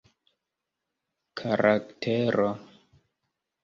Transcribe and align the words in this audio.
karaktero 1.37 2.49